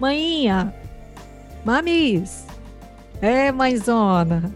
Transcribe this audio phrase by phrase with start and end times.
[0.00, 0.72] Maninha,
[1.64, 2.46] mamis,
[3.20, 4.54] é mãezona,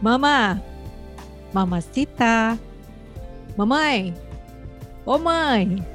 [0.00, 0.62] mamá,
[1.52, 2.58] mamacita,
[3.54, 4.14] mamãe,
[5.04, 5.86] ô mãe.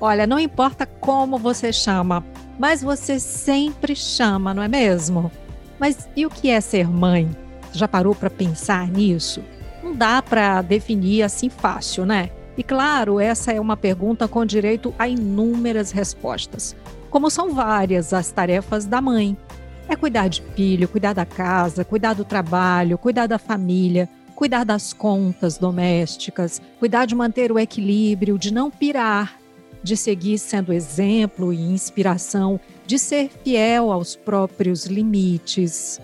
[0.00, 2.24] Olha, não importa como você chama,
[2.56, 5.30] mas você sempre chama, não é mesmo?
[5.78, 7.28] Mas e o que é ser mãe?
[7.72, 9.42] Já parou para pensar nisso?
[9.82, 12.30] Não dá para definir assim fácil, né?
[12.56, 16.76] E claro, essa é uma pergunta com direito a inúmeras respostas.
[17.10, 19.36] Como são várias as tarefas da mãe.
[19.88, 24.92] É cuidar de filho, cuidar da casa, cuidar do trabalho, cuidar da família, cuidar das
[24.92, 29.38] contas domésticas, cuidar de manter o equilíbrio, de não pirar,
[29.82, 36.00] de seguir sendo exemplo e inspiração, de ser fiel aos próprios limites.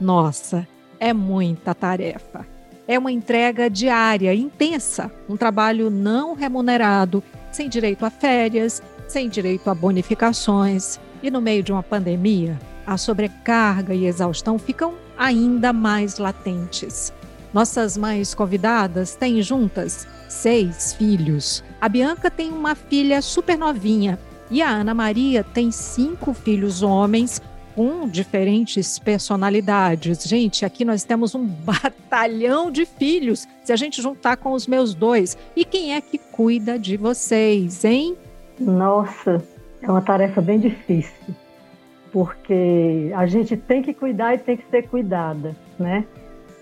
[0.00, 0.68] Nossa,
[1.00, 2.46] é muita tarefa.
[2.86, 9.68] É uma entrega diária, intensa, um trabalho não remunerado, sem direito a férias, sem direito
[9.68, 10.98] a bonificações.
[11.22, 17.12] E no meio de uma pandemia, a sobrecarga e exaustão ficam ainda mais latentes.
[17.52, 21.62] Nossas mães convidadas têm juntas seis filhos.
[21.78, 24.18] A Bianca tem uma filha super novinha
[24.50, 27.40] e a Ana Maria tem cinco filhos homens
[27.74, 30.24] com diferentes personalidades.
[30.24, 34.94] Gente, aqui nós temos um batalhão de filhos, se a gente juntar com os meus
[34.94, 35.36] dois.
[35.54, 38.16] E quem é que cuida de vocês, hein?
[38.66, 39.42] Nossa,
[39.82, 41.34] é uma tarefa bem difícil,
[42.12, 46.04] porque a gente tem que cuidar e tem que ser cuidada, né?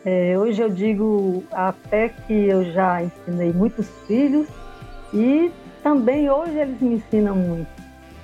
[0.04, 4.48] É, hoje eu digo até que eu já ensinei muitos filhos
[5.12, 7.68] e também hoje eles me ensinam muito.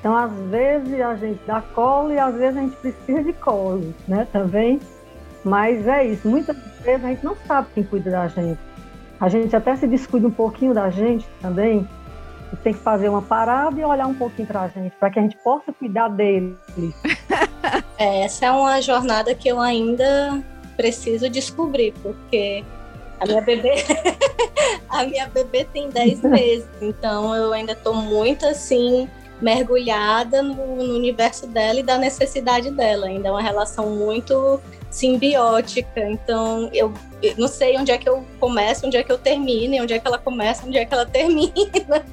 [0.00, 3.94] Então, às vezes a gente dá colo e às vezes a gente precisa de colo,
[4.06, 4.26] né?
[4.32, 4.80] Também.
[5.44, 6.28] Mas é isso.
[6.28, 8.58] Muitas vezes a gente não sabe quem cuida da gente.
[9.18, 11.86] A gente até se descuida um pouquinho da gente também.
[12.62, 15.22] Tem que fazer uma parada e olhar um pouquinho para a gente, para que a
[15.22, 16.56] gente possa cuidar deles.
[17.98, 20.42] É, essa é uma jornada que eu ainda
[20.76, 22.62] preciso descobrir, porque
[23.18, 23.72] a minha bebê
[24.88, 29.08] a minha bebê tem 10 meses, então eu ainda estou muito assim
[29.40, 33.06] mergulhada no, no, universo dela e da necessidade dela.
[33.06, 34.60] Ainda é uma relação muito
[34.90, 36.00] simbiótica.
[36.08, 36.92] Então eu,
[37.22, 39.98] eu não sei onde é que eu começo, onde é que eu termino, onde é
[39.98, 42.04] que ela começa, onde é que ela termina.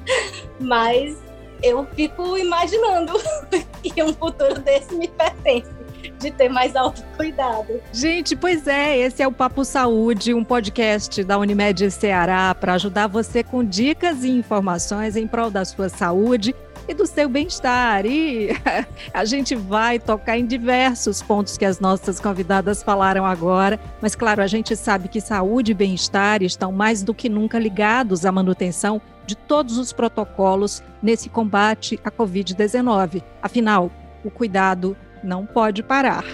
[0.60, 1.16] Mas
[1.62, 3.12] eu fico imaginando
[3.82, 5.84] que um futuro desse me pertence
[6.18, 7.80] de ter mais autocuidado.
[7.92, 13.06] Gente, pois é, esse é o Papo Saúde, um podcast da Unimed Ceará para ajudar
[13.06, 16.54] você com dicas e informações em prol da sua saúde
[16.88, 18.06] e do seu bem-estar.
[18.06, 18.50] E
[19.12, 24.42] a gente vai tocar em diversos pontos que as nossas convidadas falaram agora, mas claro,
[24.42, 29.00] a gente sabe que saúde e bem-estar estão mais do que nunca ligados à manutenção
[29.26, 33.22] de todos os protocolos nesse combate à Covid-19.
[33.42, 33.90] Afinal,
[34.24, 36.24] o cuidado não pode parar.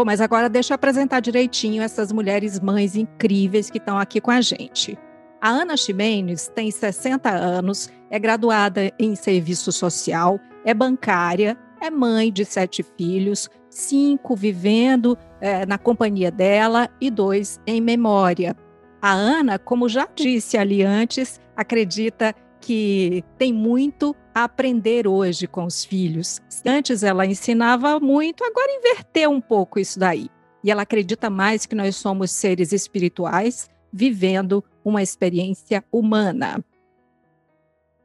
[0.00, 4.30] Bom, mas agora deixa eu apresentar direitinho essas mulheres mães incríveis que estão aqui com
[4.30, 4.96] a gente.
[5.38, 12.32] A Ana Ximenes tem 60 anos, é graduada em serviço social, é bancária, é mãe
[12.32, 18.56] de sete filhos, cinco vivendo é, na companhia dela e dois em memória.
[19.02, 25.64] A Ana, como já disse ali antes, acredita que tem muito a aprender hoje com
[25.64, 26.40] os filhos.
[26.64, 30.28] Antes ela ensinava muito, agora inverteu um pouco isso daí.
[30.62, 36.64] E ela acredita mais que nós somos seres espirituais vivendo uma experiência humana.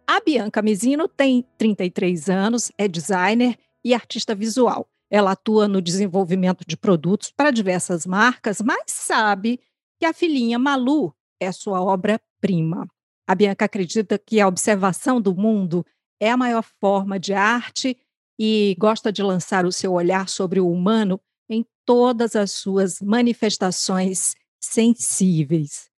[0.08, 4.88] A Bianca Mizino tem 33 anos, é designer e artista visual.
[5.10, 9.60] Ela atua no desenvolvimento de produtos para diversas marcas, mas sabe
[10.00, 12.88] que a filhinha Malu é sua obra-prima.
[13.28, 15.86] A Bianca acredita que a observação do mundo
[16.20, 17.98] é a maior forma de arte
[18.40, 21.20] e gosta de lançar o seu olhar sobre o humano
[21.50, 25.90] em todas as suas manifestações sensíveis.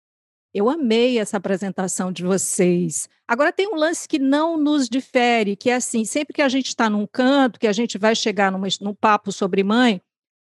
[0.55, 3.08] Eu amei essa apresentação de vocês.
[3.29, 6.69] Agora tem um lance que não nos difere, que é assim, sempre que a gente
[6.69, 10.00] está num canto, que a gente vai chegar numa, num papo sobre mãe,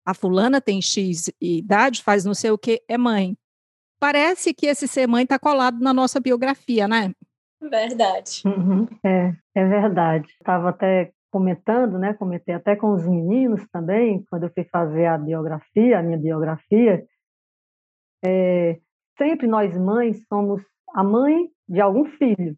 [0.06, 3.38] a fulana tem X idade, faz não sei o que, é mãe
[4.02, 7.14] parece que esse ser mãe está colado na nossa biografia, né?
[7.62, 8.42] Verdade.
[8.44, 10.28] Uhum, é, é verdade.
[10.32, 15.18] Estava até comentando, né, comentei até com os meninos também, quando eu fui fazer a
[15.18, 17.06] biografia, a minha biografia,
[18.26, 18.80] é,
[19.18, 20.62] sempre nós mães somos
[20.94, 22.58] a mãe de algum filho.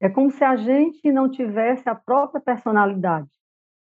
[0.00, 3.30] É como se a gente não tivesse a própria personalidade,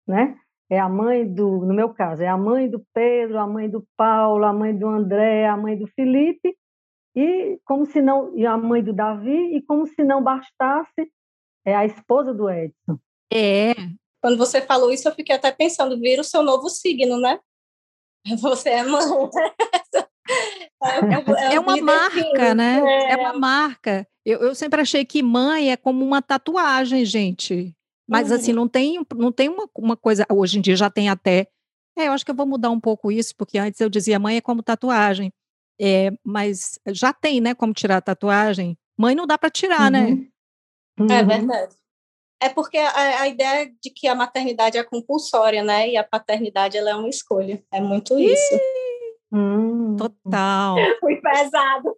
[0.06, 0.36] né?
[0.69, 3.86] É a mãe do, no meu caso, é a mãe do Pedro, a mãe do
[3.95, 6.56] Paulo, a mãe do André, a mãe do Felipe,
[7.16, 11.12] e como se não, e a mãe do Davi, e como se não bastasse,
[11.66, 12.98] é a esposa do Edson.
[13.31, 13.74] É.
[14.22, 17.40] Quando você falou isso, eu fiquei até pensando, vira o seu novo signo, né?
[18.40, 19.04] Você é mãe.
[20.84, 22.80] É, é, é uma marca, né?
[22.80, 23.12] É.
[23.12, 24.07] é uma marca.
[24.25, 27.75] Eu, eu, sempre achei que mãe é como uma tatuagem, gente.
[28.07, 28.36] Mas uhum.
[28.36, 30.25] assim, não tem, não tem uma, uma coisa.
[30.31, 31.48] Hoje em dia já tem até.
[31.98, 34.38] É, eu acho que eu vou mudar um pouco isso, porque antes eu dizia mãe
[34.38, 35.31] é como tatuagem.
[35.81, 37.56] É, mas já tem, né?
[37.56, 38.78] Como tirar a tatuagem.
[38.95, 40.10] Mãe não dá para tirar, né?
[41.00, 41.07] uhum.
[41.07, 41.19] né?
[41.19, 41.75] É verdade.
[42.39, 45.89] É porque a, a, ideia de que a maternidade é compulsória, né?
[45.89, 47.63] E a paternidade ela é uma escolha.
[47.72, 48.60] É muito isso.
[49.31, 49.95] Hum.
[49.95, 50.75] Total.
[51.00, 51.95] Foi pesado.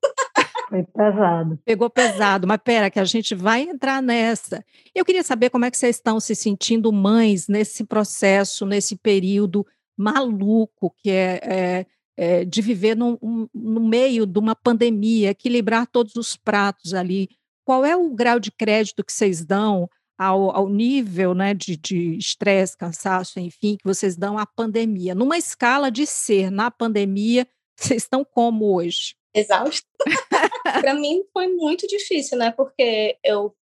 [0.69, 1.59] Foi pesado.
[1.65, 4.63] Pegou pesado, mas pera, que a gente vai entrar nessa.
[4.93, 9.65] Eu queria saber como é que vocês estão se sentindo mães nesse processo, nesse período
[9.97, 11.85] maluco que é, é,
[12.17, 17.29] é de viver no, um, no meio de uma pandemia, equilibrar todos os pratos ali.
[17.65, 22.77] Qual é o grau de crédito que vocês dão ao, ao nível né, de estresse,
[22.77, 25.15] cansaço, enfim, que vocês dão à pandemia?
[25.15, 29.15] Numa escala de ser na pandemia, vocês estão como hoje?
[29.33, 29.87] Exausto.
[30.63, 32.51] Para mim foi muito difícil, né?
[32.51, 33.55] Porque eu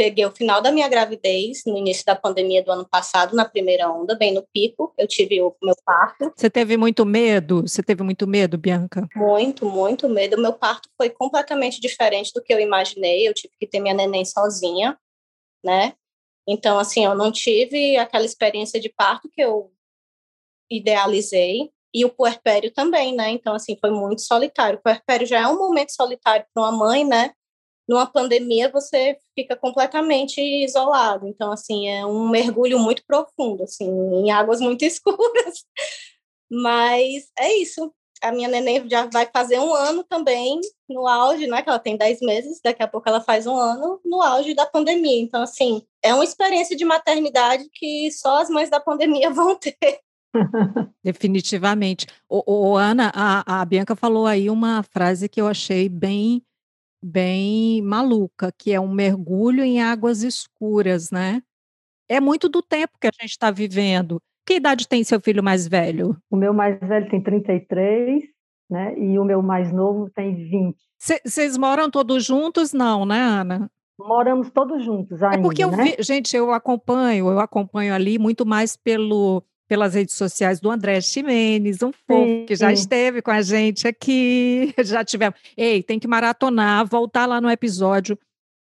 [0.00, 3.86] peguei o final da minha gravidez no início da pandemia do ano passado, na primeira
[3.90, 4.94] onda, bem no pico.
[4.96, 6.32] Eu tive o meu parto.
[6.34, 7.68] Você teve muito medo?
[7.68, 9.06] Você teve muito medo, Bianca?
[9.14, 10.38] Muito, muito medo.
[10.38, 13.28] O meu parto foi completamente diferente do que eu imaginei.
[13.28, 14.98] Eu tive que ter minha neném sozinha,
[15.62, 15.92] né?
[16.48, 19.70] Então, assim, eu não tive aquela experiência de parto que eu
[20.70, 23.28] idealizei e o puerpério também, né?
[23.32, 24.78] Então, assim, foi muito solitário.
[24.78, 27.34] O puerpério já é um momento solitário para uma mãe, né?
[27.90, 31.26] Numa pandemia, você fica completamente isolado.
[31.26, 35.64] Então, assim, é um mergulho muito profundo, assim, em águas muito escuras.
[36.48, 37.92] Mas é isso.
[38.22, 41.62] A minha neném já vai fazer um ano também no auge, né?
[41.62, 44.66] Que ela tem 10 meses, daqui a pouco ela faz um ano no auge da
[44.66, 45.20] pandemia.
[45.20, 49.76] Então, assim, é uma experiência de maternidade que só as mães da pandemia vão ter.
[51.02, 52.06] Definitivamente.
[52.28, 56.40] O, o Ana, a, a, Bianca falou aí uma frase que eu achei bem,
[57.02, 61.42] bem maluca, que é um mergulho em águas escuras, né?
[62.08, 64.20] É muito do tempo que a gente está vivendo.
[64.46, 66.16] Que idade tem seu filho mais velho?
[66.30, 68.22] O meu mais velho tem 33,
[68.68, 68.98] né?
[68.98, 70.76] E o meu mais novo tem 20.
[70.98, 72.72] Vocês moram todos juntos?
[72.72, 73.70] Não, né, Ana?
[73.98, 75.84] Moramos todos juntos ainda, É porque eu né?
[75.84, 81.00] vi, gente, eu acompanho, eu acompanho ali muito mais pelo pelas redes sociais do André
[81.00, 85.38] Ximenes, um fofo que já esteve com a gente aqui, já tivemos.
[85.56, 88.18] Ei, tem que maratonar, voltar lá no episódio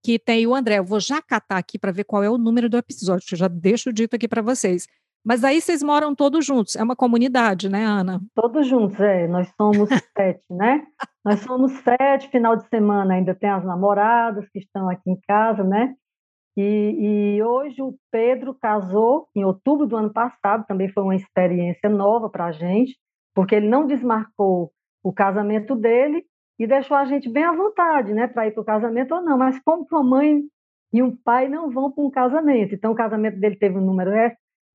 [0.04, 0.80] que tem o André.
[0.80, 3.38] Eu vou já catar aqui para ver qual é o número do episódio, que eu
[3.38, 4.88] já deixo dito aqui para vocês.
[5.24, 8.20] Mas aí vocês moram todos juntos, é uma comunidade, né, Ana?
[8.34, 9.28] Todos juntos, é.
[9.28, 9.88] Nós somos
[10.18, 10.88] sete, né?
[11.24, 15.64] Nós somos sete, final de semana ainda tem as namoradas que estão aqui em casa,
[15.64, 15.94] né?
[16.58, 21.90] E, e, hoje o Pedro casou em outubro do ano passado, também foi uma experiência
[21.90, 22.98] nova para a gente,
[23.34, 24.72] porque ele não desmarcou
[25.04, 26.24] o casamento dele
[26.58, 29.38] e deixou a gente bem à vontade, né, para ir para o casamento ou não.
[29.38, 30.42] Mas como uma mãe
[30.94, 34.12] e um pai não vão para um casamento, então o casamento dele teve um número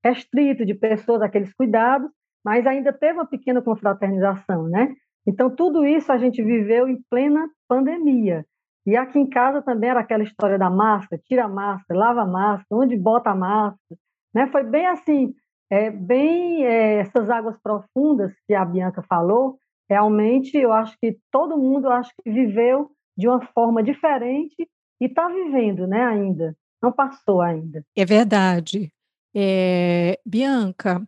[0.04, 2.10] restrito de pessoas, aqueles cuidados,
[2.44, 4.94] mas ainda teve uma pequena confraternização, né?
[5.26, 8.44] Então tudo isso a gente viveu em plena pandemia.
[8.86, 12.26] E aqui em casa também era aquela história da máscara, tira a máscara, lava a
[12.26, 14.00] máscara, onde bota a máscara.
[14.34, 14.46] Né?
[14.48, 15.34] Foi bem assim,
[15.70, 19.58] é, bem é, essas águas profundas que a Bianca falou,
[19.88, 24.68] realmente eu acho que todo mundo acho que viveu de uma forma diferente
[25.00, 27.84] e está vivendo né, ainda, não passou ainda.
[27.96, 28.92] É verdade.
[29.34, 31.02] É, Bianca,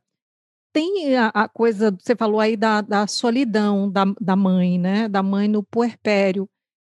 [0.73, 5.09] tem a, a, coisa, você falou aí da, da solidão da, da mãe, né?
[5.09, 6.49] Da mãe no puerpério.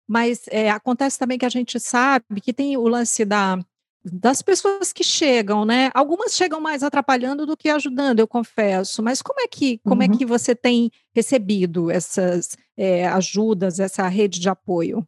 [0.10, 3.60] Mas é, acontece também que a gente sabe que tem o lance da,
[4.04, 5.92] das pessoas que chegam, né?
[5.94, 9.04] Algumas chegam mais atrapalhando do que ajudando, eu confesso.
[9.04, 10.14] Mas como é que, como é uhum.
[10.16, 15.08] é que você tem recebido essas é, ajudas, essa rede de apoio?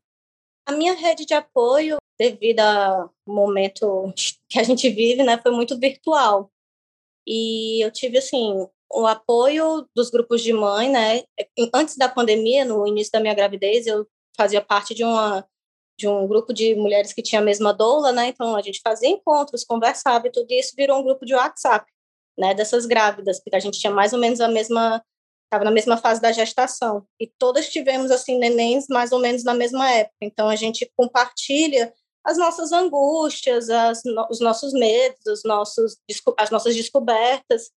[0.67, 4.13] A minha rede de apoio, devido ao momento
[4.47, 6.51] que a gente vive, né, foi muito virtual.
[7.25, 11.23] E eu tive, assim, o apoio dos grupos de mãe, né?
[11.73, 14.05] Antes da pandemia, no início da minha gravidez, eu
[14.37, 15.45] fazia parte de uma
[15.97, 18.29] de um grupo de mulheres que tinha a mesma doula, né?
[18.29, 21.85] Então a gente fazia encontros, conversava e tudo isso virou um grupo de WhatsApp,
[22.37, 22.55] né?
[22.55, 25.03] Dessas grávidas, porque a gente tinha mais ou menos a mesma,
[25.45, 29.53] estava na mesma fase da gestação e todas tivemos assim nenéns mais ou menos na
[29.53, 30.17] mesma época.
[30.21, 35.97] Então a gente compartilha as nossas angústias, as, os nossos medos, os nossos,
[36.37, 37.71] as nossas descobertas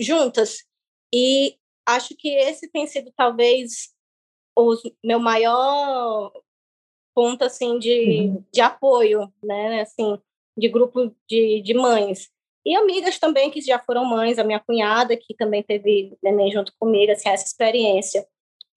[0.00, 0.64] juntas.
[1.12, 3.93] E acho que esse tem sido talvez
[4.56, 6.32] o meu maior
[7.14, 8.44] ponto assim de, uhum.
[8.52, 10.18] de apoio, né, assim,
[10.56, 12.30] de grupo de, de mães.
[12.66, 16.72] E amigas também que já foram mães, a minha cunhada que também teve neném junto
[16.78, 18.26] comigo, assim, essa experiência.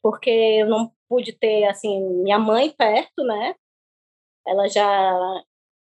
[0.03, 3.55] Porque eu não pude ter, assim, minha mãe perto, né?
[4.46, 5.43] Ela já,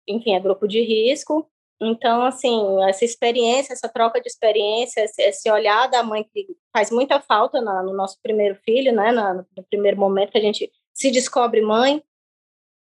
[0.08, 1.48] enfim, é grupo de risco.
[1.84, 7.20] Então, assim, essa experiência, essa troca de experiência, esse olhar da mãe que faz muita
[7.20, 9.10] falta na, no nosso primeiro filho, né?
[9.10, 12.00] Na, no primeiro momento que a gente se descobre mãe,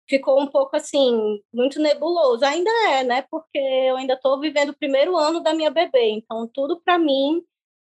[0.08, 2.42] ficou um pouco assim, muito nebuloso.
[2.46, 3.22] Ainda é, né?
[3.30, 7.42] Porque eu ainda estou vivendo o primeiro ano da minha bebê, então tudo para mim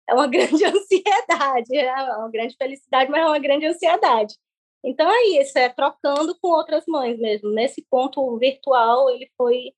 [0.10, 4.36] é uma grande ansiedade, é uma grande felicidade, mas é uma grande ansiedade.
[4.84, 7.52] Então é isso, é trocando com outras mães mesmo.
[7.52, 9.74] Nesse ponto virtual, ele foi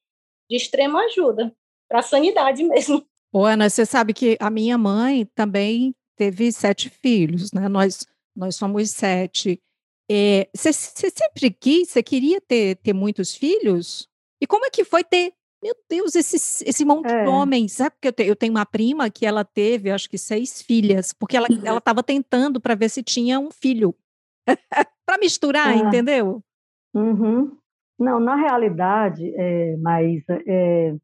[0.49, 1.53] de extrema ajuda
[1.87, 3.05] para a sanidade mesmo.
[3.31, 7.67] Ô, Ana, você sabe que a minha mãe também teve sete filhos, né?
[7.67, 9.61] Nós, nós somos sete.
[10.09, 14.07] É, você, sempre quis, você queria ter, ter muitos filhos?
[14.41, 17.23] E como é que foi ter, meu Deus, esse, esse monte é.
[17.23, 17.73] de homens?
[17.73, 21.11] Sabe porque eu, te, eu tenho uma prima que ela teve, acho que seis filhas,
[21.11, 21.47] porque ela
[21.77, 23.93] estava tentando para ver se tinha um filho.
[25.05, 25.75] para misturar, ah.
[25.75, 26.41] entendeu?
[26.93, 27.57] Uhum.
[27.97, 30.95] Não, na realidade, é, mas é,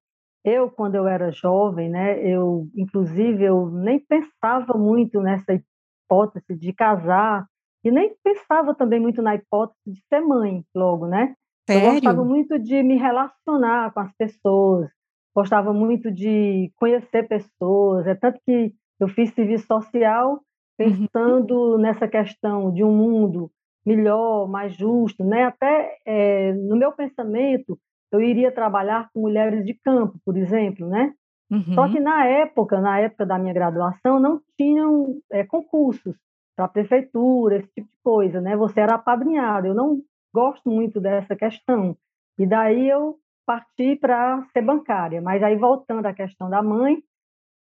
[0.43, 6.73] eu, quando eu era jovem, né, eu, inclusive, eu nem pensava muito nessa hipótese de
[6.73, 7.45] casar
[7.83, 11.35] e nem pensava também muito na hipótese de ser mãe logo, né?
[11.69, 11.87] Sério?
[11.87, 14.89] Eu gostava muito de me relacionar com as pessoas,
[15.35, 20.41] gostava muito de conhecer pessoas, é tanto que eu fiz serviço social
[20.79, 21.07] uhum.
[21.07, 21.77] pensando uhum.
[21.77, 23.51] nessa questão de um mundo
[23.85, 25.45] melhor, mais justo, né?
[25.45, 27.77] Até é, no meu pensamento,
[28.11, 31.13] eu iria trabalhar com mulheres de campo, por exemplo, né?
[31.49, 31.73] Uhum.
[31.73, 36.15] Só que na época, na época da minha graduação, não tinham é, concursos
[36.55, 38.55] para prefeitura, esse tipo de coisa, né?
[38.55, 39.67] Você era apadrinhado.
[39.67, 40.01] Eu não
[40.33, 41.95] gosto muito dessa questão.
[42.37, 45.21] E daí eu parti para ser bancária.
[45.21, 47.03] Mas aí voltando à questão da mãe,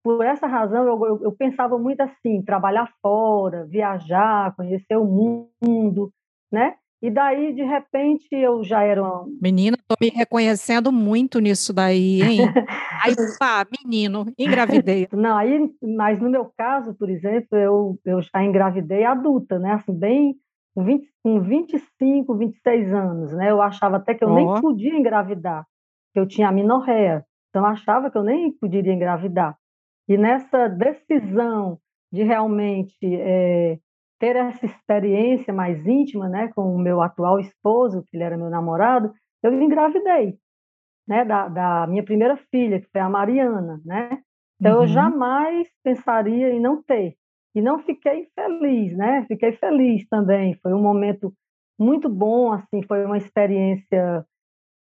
[0.03, 6.13] por essa razão, eu, eu, eu, pensava muito assim, trabalhar fora, viajar, conhecer o mundo,
[6.51, 6.75] né?
[7.01, 9.27] E daí, de repente, eu já era uma...
[9.41, 12.39] Menina, tô me reconhecendo muito nisso daí, hein?
[13.05, 15.09] aí, pá, menino, engravidei.
[15.13, 19.73] Não, aí, mas no meu caso, por exemplo, eu, eu já engravidei adulta, né?
[19.73, 20.37] Assim, bem
[20.77, 23.51] com, 20, com 25, 26 anos, né?
[23.51, 24.35] Eu achava até que eu oh.
[24.35, 25.67] nem podia engravidar,
[26.13, 27.25] que eu tinha amenorreia.
[27.51, 29.57] Então, eu achava que eu nem poderia engravidar.
[30.09, 31.79] E nessa decisão
[32.13, 33.79] de realmente é,
[34.19, 38.51] ter essa experiência mais íntima, né, com o meu atual esposo, que ele era meu
[38.51, 40.37] namorado, eu engravidei,
[41.09, 44.19] né, da, da minha primeira filha, que foi a Mariana, né.
[44.61, 44.83] Então uhum.
[44.83, 47.17] eu jamais pensaria em não ter.
[47.55, 49.27] E não fiquei feliz, né?
[49.29, 50.55] Fiquei feliz também.
[50.63, 51.33] Foi um momento
[51.79, 54.25] muito bom, assim, foi uma experiência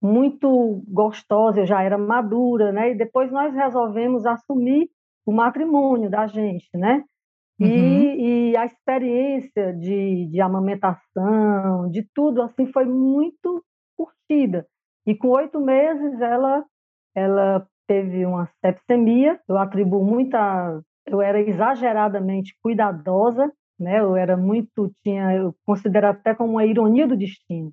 [0.02, 1.62] muito gostosa.
[1.62, 2.92] Eu já era madura, né?
[2.92, 4.90] E depois nós resolvemos assumir
[5.26, 7.04] o matrimônio da gente, né?
[7.60, 7.68] Uhum.
[7.68, 13.64] E, e, a experiência de, de amamentação, de tudo assim, foi muito
[13.98, 14.66] curtida.
[15.06, 16.64] E com oito meses ela,
[17.14, 19.40] ela teve uma sepsemia.
[19.48, 24.00] Eu atribuo muita, eu era exageradamente cuidadosa, né?
[24.00, 27.72] Eu era muito, tinha, eu considero até como uma ironia do destino,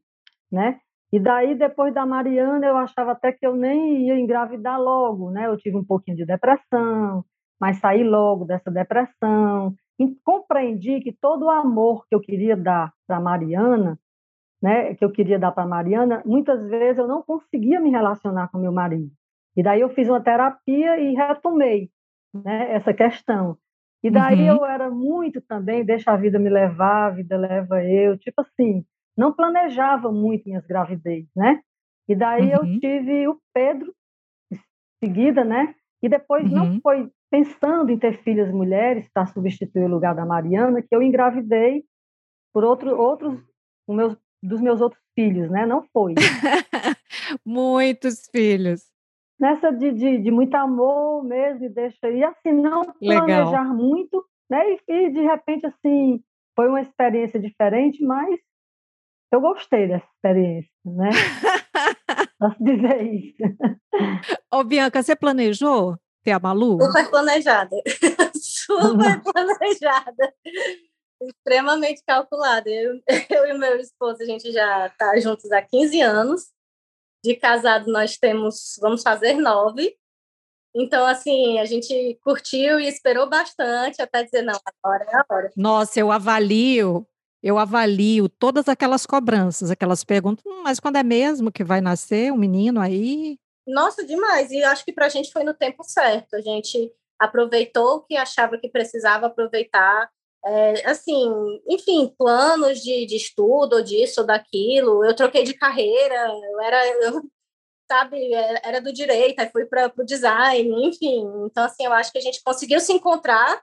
[0.50, 0.79] né?
[1.12, 5.47] E daí, depois da Mariana, eu achava até que eu nem ia engravidar logo, né?
[5.47, 7.25] Eu tive um pouquinho de depressão,
[7.60, 12.92] mas saí logo dessa depressão e compreendi que todo o amor que eu queria dar
[13.06, 13.98] para Mariana,
[14.62, 18.58] né, que eu queria dar para Mariana, muitas vezes eu não conseguia me relacionar com
[18.58, 19.10] meu marido.
[19.56, 21.90] E daí eu fiz uma terapia e retomei,
[22.34, 23.56] né, essa questão.
[24.02, 24.56] E daí uhum.
[24.56, 28.84] eu era muito também, deixa a vida me levar, a vida leva eu, tipo assim,
[29.16, 31.60] não planejava muito minhas gravidez, né?
[32.08, 32.75] E daí uhum.
[32.75, 33.92] eu tive o Pedro,
[34.52, 34.58] em
[35.02, 35.75] seguida, né?
[36.03, 36.50] E depois uhum.
[36.50, 41.03] não foi pensando em ter filhas mulheres para substituir o lugar da Mariana, que eu
[41.03, 41.85] engravidei
[42.53, 43.38] por outro, outros
[43.88, 45.67] meus, dos meus outros filhos, né?
[45.67, 46.15] Não foi.
[47.45, 48.83] Muitos filhos.
[49.38, 53.75] Nessa de, de, de, muito amor mesmo, e deixa e assim não planejar Legal.
[53.75, 54.62] muito, né?
[54.71, 56.23] E, e de repente assim
[56.55, 58.41] foi uma experiência diferente, mas
[59.31, 61.11] eu gostei dessa experiência, né?
[62.38, 63.37] Posso dizer isso.
[64.52, 66.78] Ô, Bianca, você planejou ter a Malu?
[66.83, 67.76] Super planejada.
[68.35, 70.35] Super planejada.
[71.23, 72.69] Extremamente calculada.
[72.69, 73.00] Eu,
[73.31, 76.43] eu e meu esposo, a gente já está juntos há 15 anos.
[77.25, 79.97] De casado, nós temos, vamos fazer nove.
[80.75, 85.50] Então, assim, a gente curtiu e esperou bastante até dizer, não, agora é a hora.
[85.57, 87.09] Nossa, eu avalio,
[87.43, 92.33] eu avalio todas aquelas cobranças, aquelas perguntas, hum, mas quando é mesmo que vai nascer
[92.33, 93.38] um menino aí?
[93.66, 94.50] Nossa, demais.
[94.50, 96.35] E acho que para a gente foi no tempo certo.
[96.35, 100.09] A gente aproveitou o que achava que precisava aproveitar.
[100.45, 101.28] É, assim,
[101.69, 105.05] enfim, planos de, de estudo, disso daquilo.
[105.05, 107.23] Eu troquei de carreira, eu era, eu
[107.90, 111.25] sabe, é, era do direito, aí fui para o design, enfim.
[111.47, 113.61] Então, assim, eu acho que a gente conseguiu se encontrar,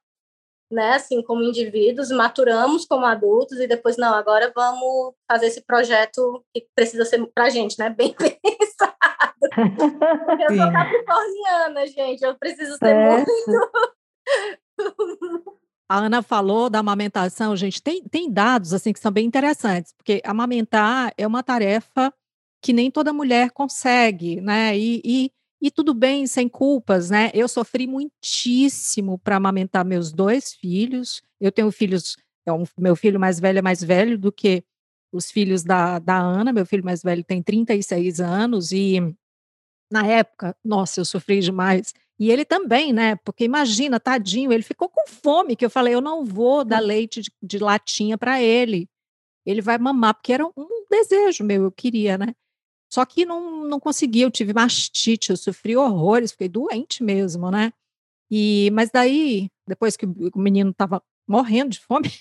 [0.71, 6.43] né, assim, como indivíduos, maturamos como adultos e depois, não, agora vamos fazer esse projeto
[6.53, 8.93] que precisa ser para a gente, né, bem pensado.
[10.25, 13.17] Porque eu sou capricorniana, gente, eu preciso ser é.
[13.17, 13.31] muito...
[15.89, 20.21] A Ana falou da amamentação, gente, tem, tem dados assim que são bem interessantes, porque
[20.25, 22.11] amamentar é uma tarefa
[22.63, 24.75] que nem toda mulher consegue, né?
[24.77, 25.31] E, e,
[25.63, 27.31] e tudo bem, sem culpas, né?
[27.33, 31.21] Eu sofri muitíssimo para amamentar meus dois filhos.
[31.39, 34.61] Eu tenho filhos, é um, meu filho mais velho é mais velho do que
[35.09, 36.51] os filhos da, da Ana.
[36.51, 38.99] Meu filho mais velho tem 36 anos e
[39.89, 41.93] na época, nossa, eu sofri demais.
[42.19, 43.15] E ele também, né?
[43.23, 47.21] Porque imagina, tadinho, ele ficou com fome, que eu falei, eu não vou dar leite
[47.21, 48.89] de, de latinha para ele.
[49.45, 52.35] Ele vai mamar, porque era um desejo meu, eu queria, né?
[52.93, 57.73] Só que não, não consegui, eu tive mastite, eu sofri horrores, fiquei doente mesmo, né?
[58.29, 62.11] E, mas daí, depois que o menino estava morrendo de fome,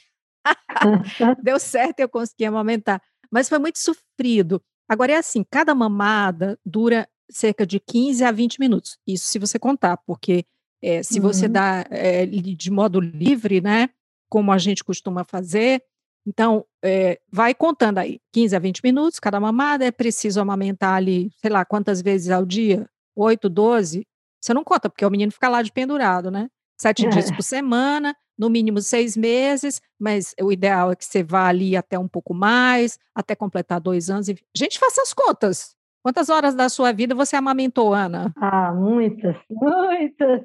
[1.45, 3.03] deu certo e eu consegui amamentar.
[3.31, 4.63] Mas foi muito sofrido.
[4.89, 8.97] Agora é assim, cada mamada dura cerca de 15 a 20 minutos.
[9.07, 10.47] Isso se você contar, porque
[10.81, 11.27] é, se uhum.
[11.27, 13.91] você dá é, de modo livre, né,
[14.27, 15.85] como a gente costuma fazer,
[16.27, 21.31] então, é, vai contando aí, 15 a 20 minutos cada mamada, é preciso amamentar ali,
[21.37, 22.89] sei lá, quantas vezes ao dia?
[23.17, 24.07] 8, 12?
[24.41, 26.49] Você não conta, porque o menino fica lá de pendurado, né?
[26.81, 27.09] Sete é.
[27.09, 31.77] dias por semana, no mínimo seis meses, mas o ideal é que você vá ali
[31.77, 34.29] até um pouco mais, até completar dois anos.
[34.29, 34.37] E...
[34.57, 35.77] Gente, faça as contas.
[36.03, 38.33] Quantas horas da sua vida você amamentou, Ana?
[38.37, 40.43] Ah, muitas, muitas.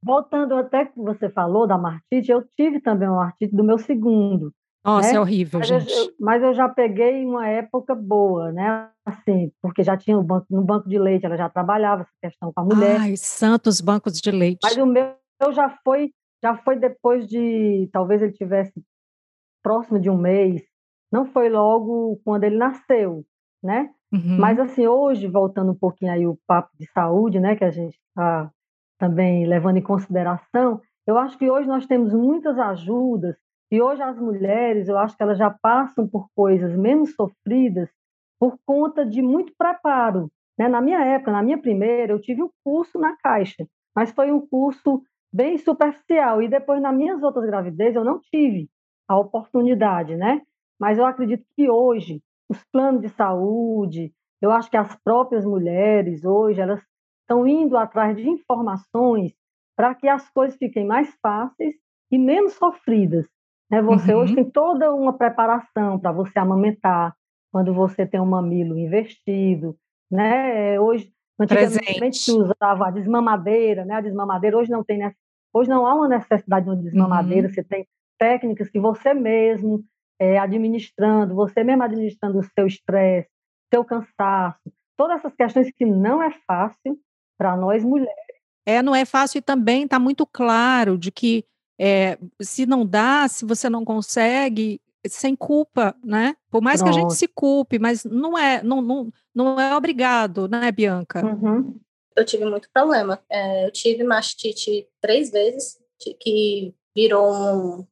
[0.09, 4.55] Voltando até que você falou da martite, eu tive também uma martite do meu segundo.
[4.83, 5.17] Nossa, né?
[5.17, 5.93] é horrível, mas gente.
[5.93, 8.89] Eu, mas eu já peguei uma época boa, né?
[9.05, 12.51] Assim, porque já tinha o banco, no banco de leite, ela já trabalhava essa questão
[12.51, 12.99] com a mulher.
[12.99, 14.61] Ai, santos bancos de leite.
[14.63, 15.13] Mas o meu
[15.53, 16.11] já foi,
[16.43, 18.83] já foi depois de, talvez ele tivesse
[19.63, 20.63] próximo de um mês.
[21.13, 23.27] Não foi logo quando ele nasceu,
[23.63, 23.91] né?
[24.11, 24.39] Uhum.
[24.39, 27.99] Mas assim, hoje, voltando um pouquinho aí o papo de saúde, né, que a gente
[28.09, 28.51] está
[28.99, 33.37] também levando em consideração, eu acho que hoje nós temos muitas ajudas
[33.71, 37.89] e hoje as mulheres, eu acho que elas já passam por coisas menos sofridas
[38.39, 40.31] por conta de muito preparo.
[40.59, 40.69] Né?
[40.69, 44.47] Na minha época, na minha primeira, eu tive um curso na Caixa, mas foi um
[44.47, 46.43] curso bem superficial.
[46.43, 48.69] E depois, nas minhas outras gravidezes, eu não tive
[49.09, 50.43] a oportunidade, né?
[50.81, 56.25] Mas eu acredito que hoje, os planos de saúde, eu acho que as próprias mulheres
[56.25, 56.83] hoje, elas
[57.29, 59.35] estão indo atrás de informações
[59.77, 61.75] para que as coisas fiquem mais fáceis
[62.11, 63.29] e menos sofridas.
[63.71, 63.83] Né?
[63.83, 64.23] Você uhum.
[64.23, 67.15] hoje tem toda uma preparação para você amamentar,
[67.53, 69.77] quando você tem um mamilo investido,
[70.11, 70.79] né?
[70.81, 73.95] Hoje, antigamente se usava a desmamadeira, né?
[73.95, 75.01] A desmamadeira hoje não tem,
[75.55, 77.49] hoje não há uma necessidade de uma desmamadeira.
[77.49, 77.55] Uhum.
[77.55, 77.87] Você tem
[78.19, 79.83] técnicas que você mesmo
[80.21, 83.31] é, administrando, você mesmo administrando o seu estresse,
[83.73, 84.61] seu cansaço,
[84.97, 86.99] todas essas questões que não é fácil,
[87.39, 88.13] para nós mulheres.
[88.67, 91.45] É, não é fácil e também está muito claro de que
[91.81, 96.37] é, se não dá, se você não consegue, sem culpa, né?
[96.51, 96.93] Por mais Pronto.
[96.93, 101.25] que a gente se culpe, mas não é, não, não, não é obrigado, né, Bianca?
[101.25, 101.79] Uhum.
[102.17, 103.23] Eu tive muito problema.
[103.31, 105.79] É, eu tive mastite três vezes,
[106.21, 107.87] que virou um,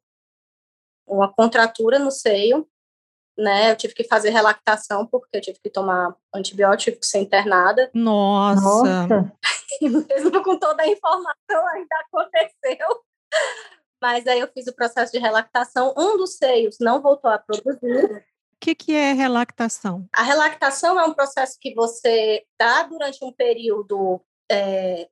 [1.07, 2.67] uma contratura no seio,
[3.37, 3.71] né?
[3.71, 7.91] Eu tive que fazer relactação porque eu tive que tomar antibiótico, ser internada.
[7.95, 9.07] Nossa!
[9.07, 9.33] Nossa.
[9.81, 13.05] Mesmo com toda a informação ainda aconteceu.
[14.01, 15.95] Mas aí eu fiz o processo de relactação.
[15.97, 18.25] Um dos seios não voltou a produzir.
[18.55, 20.09] O que, que é relactação?
[20.13, 24.21] A relactação é um processo que você dá durante um período
[24.51, 25.09] é,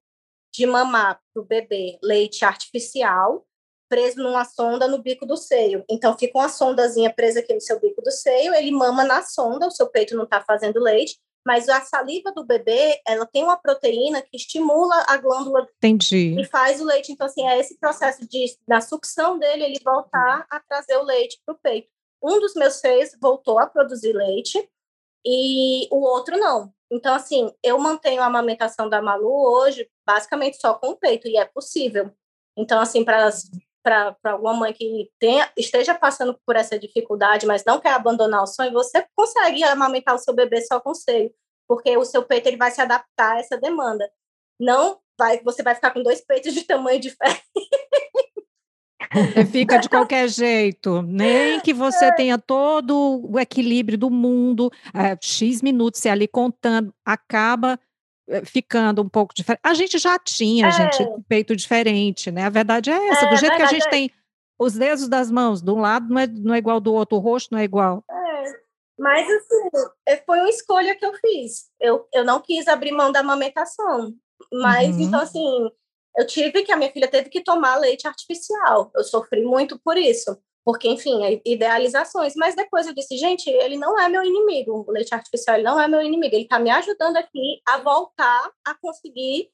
[0.52, 3.46] de mamar para o bebê leite artificial
[3.88, 5.84] preso numa sonda no bico do seio.
[5.88, 9.66] Então fica uma sondazinha presa aqui no seu bico do seio, ele mama na sonda,
[9.66, 13.56] o seu peito não está fazendo leite, mas a saliva do bebê, ela tem uma
[13.56, 16.40] proteína que estimula a glândula Entendi.
[16.40, 17.12] e faz o leite.
[17.12, 21.38] Então, assim, é esse processo de, da sucção dele, ele voltar a trazer o leite
[21.44, 21.88] para o peito.
[22.22, 24.66] Um dos meus seios voltou a produzir leite
[25.26, 26.72] e o outro não.
[26.90, 31.36] Então, assim, eu mantenho a amamentação da Malu hoje basicamente só com o peito, e
[31.36, 32.10] é possível.
[32.56, 33.30] Então, assim, para
[33.84, 38.46] para alguma mãe que tenha, esteja passando por essa dificuldade, mas não quer abandonar o
[38.46, 41.30] sonho, você consegue amamentar o seu bebê só com seio,
[41.68, 44.10] porque o seu peito ele vai se adaptar a essa demanda.
[44.58, 47.42] Não vai, você vai ficar com dois peitos de tamanho diferente.
[49.52, 55.62] Fica de qualquer jeito, nem que você tenha todo o equilíbrio do mundo, é, X
[55.62, 57.78] minutos, você ali contando, acaba
[58.44, 59.60] ficando um pouco diferente.
[59.62, 60.70] A gente já tinha, é.
[60.70, 62.44] gente, peito diferente, né?
[62.44, 63.26] A verdade é essa.
[63.26, 63.90] É, do jeito que a gente é...
[63.90, 64.10] tem
[64.58, 67.20] os dedos das mãos, de um lado não é, não é igual do outro, o
[67.20, 68.04] rosto não é igual.
[68.10, 68.64] É.
[68.98, 71.68] Mas, assim, foi uma escolha que eu fiz.
[71.80, 74.14] Eu, eu não quis abrir mão da amamentação.
[74.52, 75.02] Mas, uhum.
[75.02, 75.70] então, assim,
[76.16, 78.92] eu tive que, a minha filha teve que tomar leite artificial.
[78.94, 82.34] Eu sofri muito por isso porque, enfim, é idealizações.
[82.36, 85.86] Mas depois eu disse, gente, ele não é meu inimigo, o leite artificial não é
[85.86, 89.50] meu inimigo, ele está me ajudando aqui a voltar a conseguir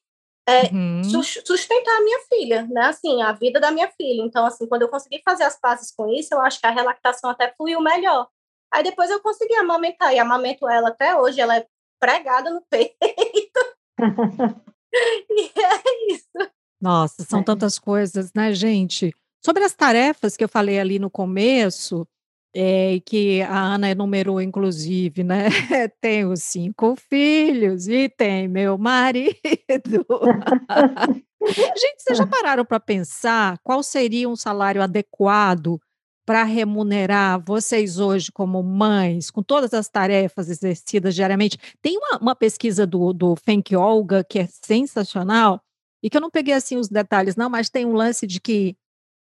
[0.47, 1.03] é, uhum.
[1.03, 2.85] sustentar a minha filha, né?
[2.85, 4.21] Assim, a vida da minha filha.
[4.23, 7.29] Então, assim, quando eu consegui fazer as pazes com isso, eu acho que a relactação
[7.29, 8.27] até fluiu melhor.
[8.73, 11.67] Aí depois eu consegui amamentar, e amamento ela até hoje, ela é
[11.99, 12.95] pregada no peito.
[15.29, 16.51] e é isso.
[16.81, 17.43] Nossa, são é.
[17.43, 19.13] tantas coisas, né, gente?
[19.43, 22.07] Sobre as tarefas que eu falei ali no começo,
[22.53, 25.45] é, que a Ana enumerou, inclusive, né?
[26.01, 29.35] Tenho cinco filhos e tem meu marido.
[31.47, 35.79] Gente, vocês já pararam para pensar qual seria um salário adequado
[36.23, 41.57] para remunerar vocês hoje como mães, com todas as tarefas exercidas diariamente?
[41.81, 45.61] Tem uma, uma pesquisa do, do Fenk Olga que é sensacional,
[46.03, 48.75] e que eu não peguei assim os detalhes, não, mas tem um lance de que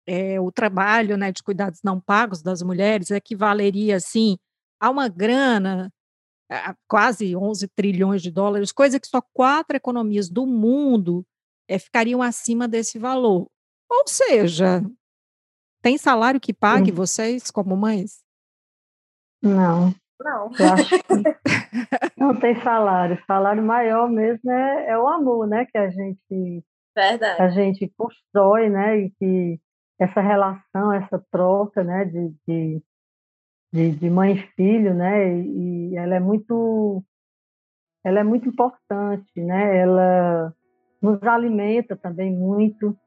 [0.08, 4.38] é, o trabalho né, de cuidados não pagos das mulheres equivaleria, assim,
[4.80, 5.92] a uma grana,
[6.50, 11.26] a quase 11 trilhões de dólares, coisa que só quatro economias do mundo
[11.68, 13.48] é, ficariam acima desse valor.
[13.90, 14.84] Ou seja,
[15.82, 16.96] tem salário que pague Sim.
[16.96, 18.24] vocês como mães?
[19.42, 19.94] Não.
[20.20, 20.50] Não.
[20.58, 21.06] Eu acho que
[22.18, 23.22] não tem salário.
[23.28, 25.66] Salário maior mesmo é, é o amor, né?
[25.66, 26.64] Que a gente,
[26.96, 27.42] Verdade.
[27.42, 28.98] a gente constrói, né?
[28.98, 29.60] E que
[30.00, 32.82] essa relação, essa troca, né, de, de,
[33.72, 37.04] de, de mãe e filho, né, e ela é muito,
[38.04, 40.54] ela é muito importante, né, ela
[41.02, 42.98] nos alimenta também muito,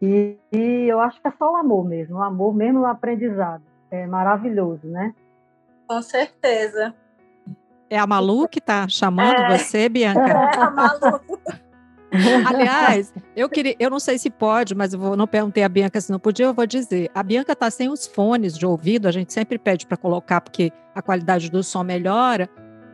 [0.00, 3.62] e, e eu acho que é só o amor mesmo, o amor mesmo o aprendizado,
[3.90, 5.14] é maravilhoso, né?
[5.86, 6.94] Com certeza.
[7.88, 9.58] É a Malu que está chamando é.
[9.58, 10.20] você, Bianca?
[10.56, 11.20] É a Malu.
[12.46, 16.00] Aliás, eu queria, eu não sei se pode, mas eu vou, não perguntei a Bianca
[16.00, 17.10] se não podia, eu vou dizer.
[17.14, 20.70] A Bianca está sem os fones de ouvido, a gente sempre pede para colocar porque
[20.94, 22.48] a qualidade do som melhora.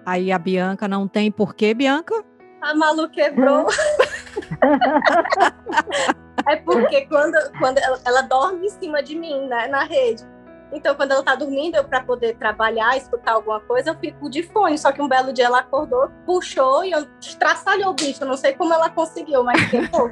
[0.06, 2.14] Aí a Bianca não tem por quê, Bianca?
[2.62, 3.66] A Malu quebrou.
[6.48, 10.24] é porque quando, quando ela, ela, dorme em cima de mim, né, na rede.
[10.72, 14.42] Então, quando ela tá dormindo, eu para poder trabalhar, escutar alguma coisa, eu fico de
[14.42, 14.76] fone.
[14.78, 18.22] Só que um belo dia ela acordou, puxou e eu estraçalhou o bicho.
[18.22, 20.10] Eu não sei como ela conseguiu, mas ficou.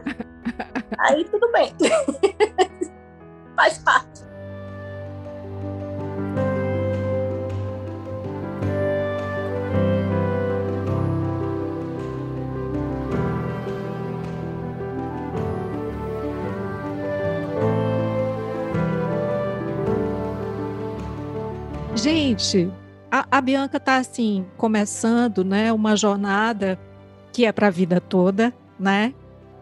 [0.98, 1.74] Aí tudo bem.
[3.54, 4.15] Faz parte.
[22.06, 22.70] Gente,
[23.10, 26.78] a, a Bianca está assim, começando, né, uma jornada
[27.32, 29.12] que é para a vida toda, né?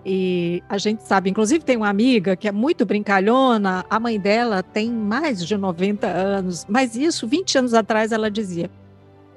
[0.05, 4.63] E a gente sabe, inclusive tem uma amiga que é muito brincalhona, a mãe dela
[4.63, 8.71] tem mais de 90 anos, mas isso 20 anos atrás ela dizia: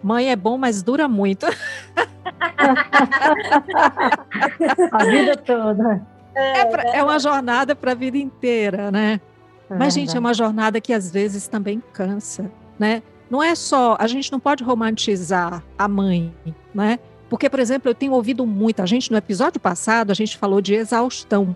[0.04, 1.46] "Mãe é bom, mas dura muito".
[4.92, 6.06] a vida toda.
[6.36, 9.22] É, pra, é uma jornada para a vida inteira, né?
[9.70, 13.02] Mas, gente, é uma jornada que às vezes também cansa né?
[13.30, 16.34] Não é só, a gente não pode romantizar a mãe,
[16.74, 17.00] né?
[17.30, 20.62] Porque, por exemplo, eu tenho ouvido muito, a gente no episódio passado a gente falou
[20.62, 21.56] de exaustão.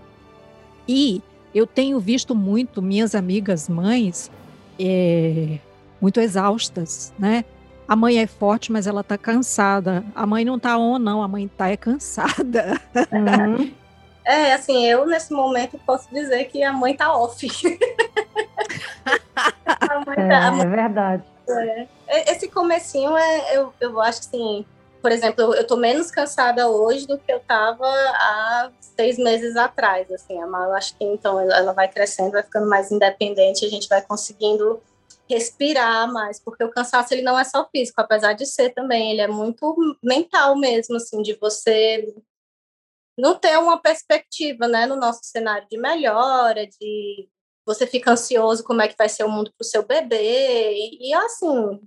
[0.88, 1.22] E
[1.56, 4.30] eu tenho visto muito minhas amigas mães
[4.80, 5.60] é,
[6.02, 7.46] muito exaustas, né?
[7.88, 10.04] A mãe é forte, mas ela tá cansada.
[10.16, 12.80] A mãe não tá on, não, a mãe tá é cansada.
[13.12, 13.72] Uhum.
[14.24, 17.46] É, assim, eu nesse momento posso dizer que a mãe tá off.
[19.06, 21.24] a é, mãe, é verdade.
[21.50, 22.32] É.
[22.32, 24.66] Esse comecinho é, eu, eu acho assim,
[25.02, 30.12] por exemplo, eu tô menos cansada hoje do que eu tava há seis meses atrás,
[30.12, 34.02] assim, eu acho que então ela vai crescendo, vai ficando mais independente, a gente vai
[34.02, 34.82] conseguindo
[35.28, 39.22] respirar mais, porque o cansaço ele não é só físico, apesar de ser também, ele
[39.22, 42.14] é muito mental mesmo, assim, de você
[43.18, 47.30] não ter uma perspectiva, né, no nosso cenário de melhora, de
[47.66, 51.10] você fica ansioso como é que vai ser o mundo para o seu bebê, e,
[51.10, 51.80] e assim,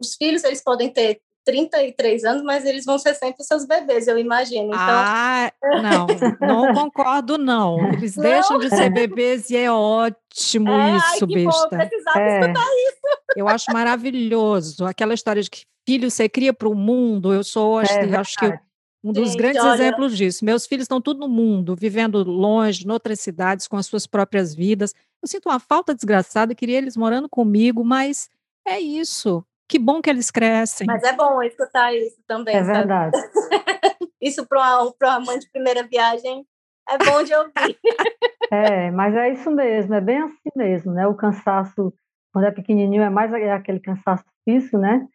[0.00, 4.18] os filhos eles podem ter 33 anos, mas eles vão ser sempre seus bebês, eu
[4.18, 4.66] imagino.
[4.66, 4.78] Então...
[4.78, 5.50] Ah,
[6.42, 7.88] não, não concordo, não.
[7.94, 8.22] Eles não?
[8.22, 11.68] deixam de ser bebês e é ótimo é, isso, ai, besta.
[11.70, 12.40] Bom, precisava é.
[12.40, 13.22] escutar isso.
[13.34, 14.84] Eu acho maravilhoso.
[14.84, 18.36] Aquela história de que filho você cria para o mundo, eu sou, acho, é acho
[18.36, 18.52] que
[19.02, 19.74] um dos Gente, grandes olha...
[19.74, 20.44] exemplos disso.
[20.44, 24.54] Meus filhos estão tudo no mundo, vivendo longe, em outras cidades, com as suas próprias
[24.54, 24.94] vidas.
[25.22, 28.28] Eu sinto uma falta desgraçada, queria eles morando comigo, mas
[28.66, 29.44] é isso.
[29.68, 30.86] Que bom que eles crescem.
[30.86, 32.56] Mas é bom escutar isso também.
[32.56, 32.78] É sabe?
[32.78, 33.16] verdade.
[34.20, 36.44] isso para uma, uma mãe de primeira viagem
[36.88, 37.78] é bom de ouvir.
[38.50, 41.06] é, mas é isso mesmo, é bem assim mesmo, né?
[41.06, 41.92] O cansaço,
[42.32, 45.06] quando é pequenininho, é mais aquele cansaço físico, né?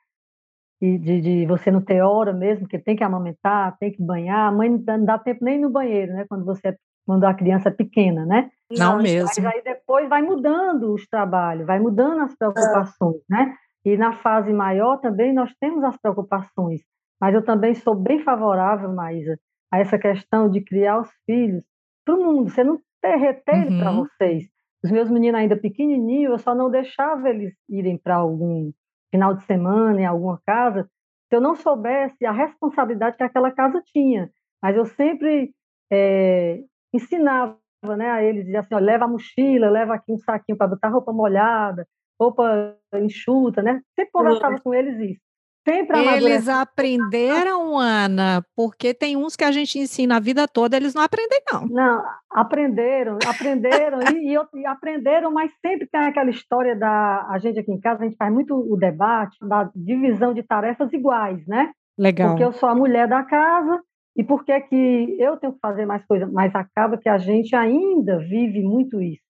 [0.83, 4.49] De, de, de, você não ter hora mesmo, que tem que amamentar, tem que banhar.
[4.49, 6.25] A mãe não dá tempo nem no banheiro, né?
[6.27, 8.49] Quando você é, quando a criança é pequena, né?
[8.69, 9.29] Não, mesmo.
[9.33, 13.33] Mas aí depois vai mudando os trabalhos, vai mudando as preocupações, é.
[13.33, 13.55] né?
[13.85, 16.81] E na fase maior também nós temos as preocupações,
[17.19, 19.39] mas eu também sou bem favorável, Maísa,
[19.71, 21.63] a essa questão de criar os filhos
[22.05, 22.49] para o mundo.
[22.49, 23.61] Você não derreter uhum.
[23.61, 24.49] ele para vocês.
[24.83, 28.69] Os meus meninos ainda pequenininhos, eu só não deixava eles irem para algum
[29.13, 30.89] final de semana em alguma casa,
[31.29, 34.31] se eu não soubesse a responsabilidade que aquela casa tinha.
[34.59, 35.53] Mas eu sempre
[35.91, 37.59] é, ensinava
[37.95, 40.89] né, a eles, dizia assim, ó, leva a mochila, leva aqui um saquinho para botar
[40.89, 41.87] roupa molhada,
[42.19, 43.81] roupa enxuta, né?
[43.95, 45.21] Sempre conversava com eles isso.
[45.65, 50.93] Sempre Eles aprenderam, Ana, porque tem uns que a gente ensina a vida toda, eles
[50.93, 51.65] não aprendem, não.
[51.67, 57.27] Não, aprenderam, aprenderam e, e, e, aprenderam, mas sempre tem aquela história da.
[57.29, 60.91] A gente aqui em casa, a gente faz muito o debate da divisão de tarefas
[60.91, 61.71] iguais, né?
[61.97, 62.29] Legal.
[62.29, 63.81] Porque eu sou a mulher da casa
[64.17, 66.29] e por que que eu tenho que fazer mais coisas?
[66.29, 69.23] Mas acaba que a gente ainda vive muito isso.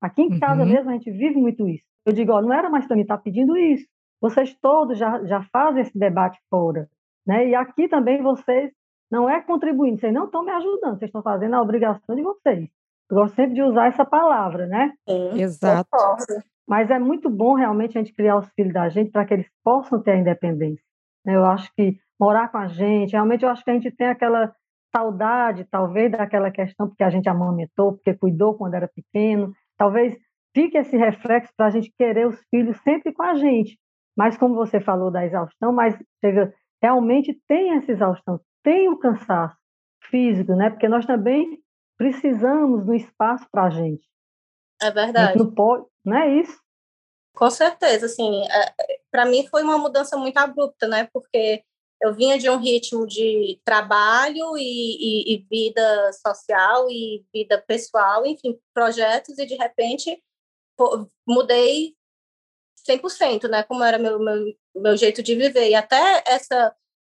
[0.00, 0.68] Aqui em casa uhum.
[0.68, 1.84] mesmo a gente vive muito isso.
[2.04, 3.86] Eu digo, ó, não era mais para mim estar tá pedindo isso.
[4.22, 6.88] Vocês todos já, já fazem esse debate fora.
[7.26, 7.48] Né?
[7.48, 8.70] E aqui também vocês
[9.10, 12.70] não é contribuindo, vocês não estão me ajudando, vocês estão fazendo a obrigação de vocês.
[13.10, 14.92] Eu gosto sempre de usar essa palavra, né?
[15.08, 15.90] Sim, Exato.
[16.66, 19.50] Mas é muito bom realmente a gente criar os filhos da gente para que eles
[19.62, 20.84] possam ter a independência.
[21.26, 21.36] Né?
[21.36, 24.54] Eu acho que morar com a gente, realmente eu acho que a gente tem aquela
[24.94, 30.16] saudade, talvez, daquela questão porque a gente amamentou, porque cuidou quando era pequeno, talvez
[30.54, 33.76] fica esse reflexo para a gente querer os filhos sempre com a gente.
[34.16, 39.56] Mas como você falou da exaustão, mas chega, realmente tem essa exaustão, tem o cansaço
[40.10, 40.70] físico, né?
[40.70, 41.62] Porque nós também
[41.96, 44.06] precisamos do espaço para a gente.
[44.82, 45.38] É verdade.
[45.38, 46.60] não pode, não é isso?
[47.34, 48.74] Com certeza, assim, é,
[49.10, 51.08] para mim foi uma mudança muito abrupta, né?
[51.12, 51.62] Porque
[52.02, 54.62] eu vinha de um ritmo de trabalho e,
[55.30, 60.20] e, e vida social e vida pessoal, enfim, projetos, e de repente
[61.26, 61.94] mudei
[62.88, 63.62] 100%, né?
[63.62, 65.70] Como era meu, meu, meu jeito de viver.
[65.70, 66.74] E até essa,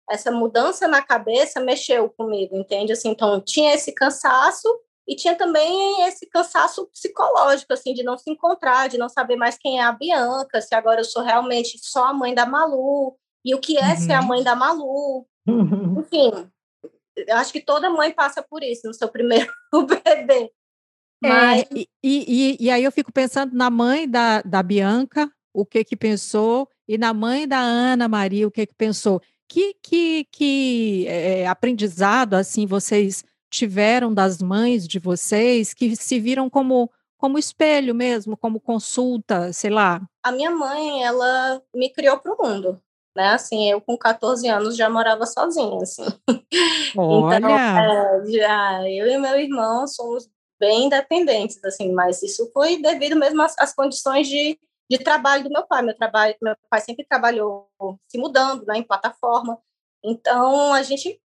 [0.09, 2.93] essa mudança na cabeça mexeu comigo, entende?
[2.93, 4.67] Assim, então, tinha esse cansaço
[5.07, 9.57] e tinha também esse cansaço psicológico, assim, de não se encontrar, de não saber mais
[9.57, 13.53] quem é a Bianca, se agora eu sou realmente só a mãe da Malu, e
[13.53, 13.97] o que é uhum.
[13.97, 14.27] ser a uhum.
[14.27, 15.27] mãe da Malu.
[15.47, 15.99] Uhum.
[16.07, 16.49] Enfim,
[17.15, 19.51] eu acho que toda mãe passa por isso no seu primeiro
[20.05, 20.51] bebê.
[21.23, 21.61] É, Mas...
[21.61, 25.83] É, e, e, e, aí eu fico pensando na mãe da, da Bianca, o que
[25.83, 29.21] que pensou, e na mãe da Ana Maria, o que que pensou.
[29.47, 36.49] Que, que, que é, aprendizado, assim, vocês tiveram das mães de vocês, que se viram
[36.49, 40.01] como, como espelho mesmo, como consulta, sei lá?
[40.23, 42.81] A minha mãe, ela me criou para o mundo
[43.15, 43.29] né?
[43.29, 46.05] Assim, eu com 14 anos já morava sozinha, assim.
[46.97, 47.37] Olha!
[47.37, 50.27] Então, é, já eu e meu irmão somos
[50.59, 54.57] bem independentes, assim, mas isso foi devido mesmo às, às condições de,
[54.97, 55.81] de trabalho do meu pai.
[55.81, 57.69] Meu trabalho, meu pai sempre trabalhou
[58.07, 59.59] se mudando, né, em plataforma.
[60.03, 61.19] Então a gente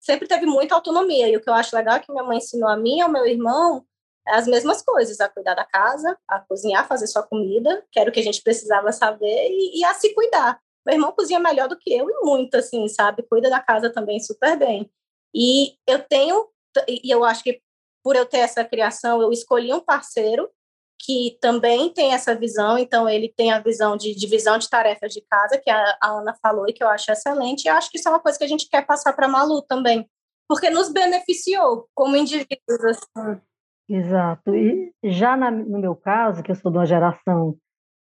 [0.00, 1.28] sempre teve muita autonomia.
[1.28, 3.10] E o que eu acho legal é que minha mãe ensinou a mim e ao
[3.10, 3.86] meu irmão
[4.28, 8.12] as mesmas coisas, a cuidar da casa, a cozinhar, fazer sua comida, que era o
[8.12, 10.60] que a gente precisava saber, e, e a se cuidar.
[10.84, 13.22] Meu irmão cozinha melhor do que eu e muito, assim, sabe?
[13.22, 14.90] Cuida da casa também super bem.
[15.32, 16.48] E eu tenho
[16.88, 17.62] e eu acho que
[18.02, 20.50] por eu ter essa criação, eu escolhi um parceiro
[20.98, 25.20] que também tem essa visão, então ele tem a visão de divisão de tarefas de
[25.20, 27.98] casa, que a, a Ana falou e que eu acho excelente, e eu acho que
[27.98, 30.08] isso é uma coisa que a gente quer passar para a Malu também,
[30.48, 32.80] porque nos beneficiou como indivíduos.
[32.84, 33.40] Assim.
[33.88, 34.54] Exato.
[34.54, 37.56] E já na, no meu caso, que eu sou de uma geração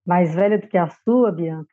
[0.05, 1.71] mais velha do que a sua, Bianca,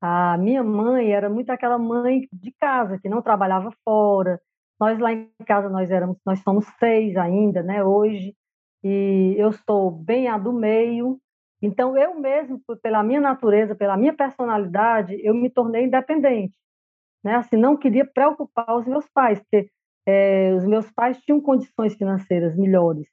[0.00, 4.40] a minha mãe era muito aquela mãe de casa, que não trabalhava fora.
[4.78, 8.34] Nós lá em casa nós éramos, nós somos seis ainda, né, hoje,
[8.82, 11.18] e eu sou bem a do meio.
[11.62, 16.56] Então eu mesmo, pela minha natureza, pela minha personalidade, eu me tornei independente,
[17.22, 17.34] né?
[17.36, 19.68] Assim, não queria preocupar os meus pais, porque
[20.06, 23.06] é, os meus pais tinham condições financeiras melhores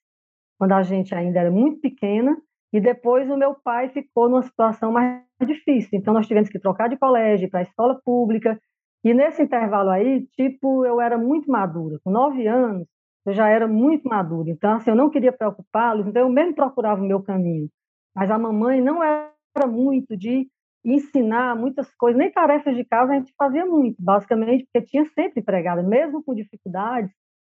[0.58, 2.36] quando a gente ainda era muito pequena,
[2.74, 5.92] e depois o meu pai ficou numa situação mais difícil.
[5.94, 8.60] Então nós tivemos que trocar de colégio para a escola pública,
[9.04, 12.00] e nesse intervalo aí, tipo, eu era muito madura.
[12.04, 12.88] Com nove anos,
[13.30, 14.50] eu já era muito madura.
[14.50, 17.70] Então, assim, eu não queria preocupá-los, então eu mesmo procurava o meu caminho.
[18.16, 19.32] Mas a mamãe não era
[19.68, 20.48] muito de
[20.86, 25.42] ensinar muitas coisas, nem tarefas de casa a gente fazia muito, basicamente, porque tinha sempre
[25.42, 27.12] empregada, mesmo com dificuldades,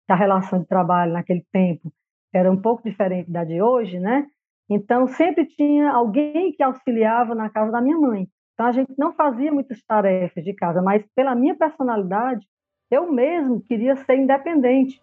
[0.10, 1.92] a relação de trabalho naquele tempo
[2.34, 4.28] era um pouco diferente da de hoje, né?
[4.70, 8.28] Então, sempre tinha alguém que auxiliava na casa da minha mãe.
[8.54, 12.46] Então, a gente não fazia muitas tarefas de casa, mas pela minha personalidade,
[12.90, 15.02] eu mesmo queria ser independente.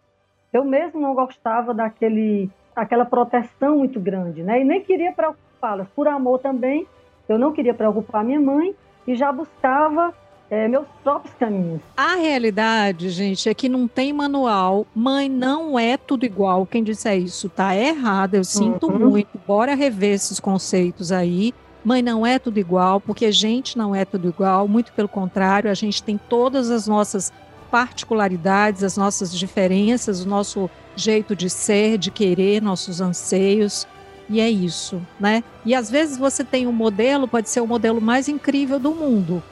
[0.52, 4.60] Eu mesmo não gostava daquele, daquela proteção muito grande, né?
[4.60, 5.88] E nem queria preocupá-las.
[5.94, 6.86] Por amor também,
[7.28, 8.74] eu não queria preocupar minha mãe
[9.06, 10.14] e já buscava
[10.50, 11.80] é, meus próprios caminhos.
[11.96, 14.86] A realidade, gente, é que não tem manual.
[14.94, 16.66] Mãe não é tudo igual.
[16.66, 18.34] Quem disser isso tá errado.
[18.34, 19.10] Eu sinto uhum.
[19.10, 19.38] muito.
[19.46, 21.52] Bora rever esses conceitos aí.
[21.84, 24.66] Mãe não é tudo igual, porque a gente não é tudo igual.
[24.66, 27.32] Muito pelo contrário, a gente tem todas as nossas
[27.70, 33.86] particularidades, as nossas diferenças, o nosso jeito de ser, de querer, nossos anseios.
[34.28, 35.42] E é isso, né?
[35.64, 39.42] E às vezes você tem um modelo, pode ser o modelo mais incrível do mundo,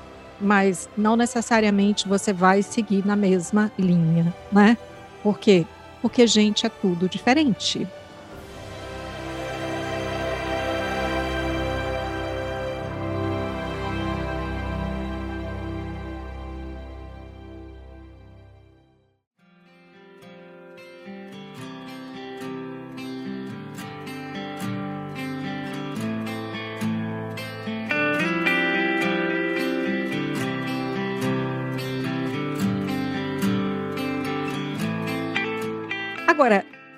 [0.40, 4.76] mas não necessariamente você vai seguir na mesma linha, né?
[5.22, 5.64] Por quê?
[6.02, 7.88] Porque gente é tudo diferente.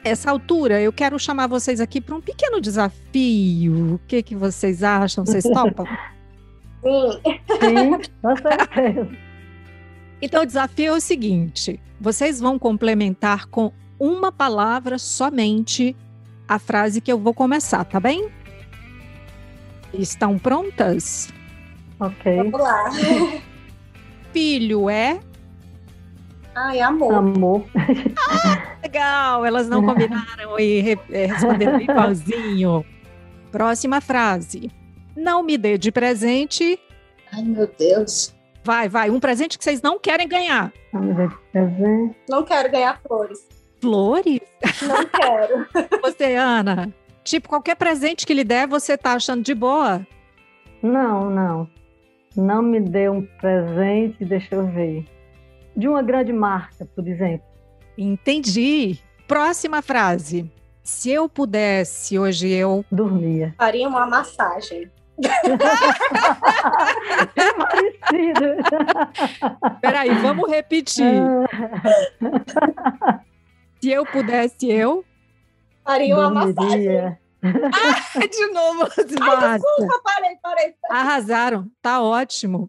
[0.09, 3.94] Essa altura, eu quero chamar vocês aqui para um pequeno desafio.
[3.94, 5.25] O que, que vocês acham?
[5.25, 5.87] Vocês topam?
[6.83, 7.21] Sim.
[7.61, 9.09] Sim, com certeza.
[10.21, 15.94] Então, o desafio é o seguinte: vocês vão complementar com uma palavra somente
[16.49, 18.29] a frase que eu vou começar, tá bem?
[19.94, 21.29] Estão prontas?
[22.01, 22.37] Ok.
[22.37, 22.90] Vamos lá.
[24.33, 25.21] Filho é
[26.61, 27.14] Ai, amor.
[27.14, 27.64] Amor.
[28.29, 32.85] Ah, legal, elas não combinaram e é, responderam igualzinho.
[33.53, 34.68] Próxima frase.
[35.16, 36.79] Não me dê de presente.
[37.33, 38.35] Ai, meu Deus.
[38.64, 39.09] Vai, vai.
[39.09, 40.73] Um presente que vocês não querem ganhar.
[40.92, 42.16] Não me dê de presente.
[42.29, 43.38] Não quero ganhar flores.
[43.81, 44.40] Flores?
[44.83, 45.66] Não quero.
[46.03, 46.92] Você, Ana?
[47.23, 50.05] Tipo, qualquer presente que lhe der, você tá achando de boa?
[50.83, 51.68] Não, não.
[52.35, 55.05] Não me dê um presente, deixa eu ver
[55.79, 57.47] de uma grande marca, por exemplo.
[57.97, 58.99] Entendi.
[59.29, 60.51] Próxima frase.
[60.83, 63.55] Se eu pudesse, hoje eu dormia.
[63.57, 64.91] Faria uma massagem.
[67.37, 68.57] é parecido.
[69.81, 71.23] Peraí, vamos repetir.
[73.81, 75.05] Se eu pudesse, eu
[75.85, 77.17] faria uma massagem.
[77.42, 78.88] Ah, de novo, Ai,
[79.59, 80.74] desculpa, parei, parei.
[80.90, 82.68] Arrasaram, tá ótimo.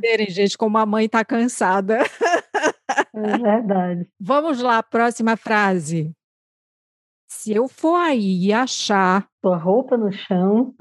[0.00, 1.98] verem, gente, como a mãe tá cansada.
[3.14, 4.08] É verdade.
[4.18, 6.12] Vamos lá, próxima frase.
[7.28, 9.28] Se eu for aí e achar.
[9.42, 10.74] Tua roupa no chão.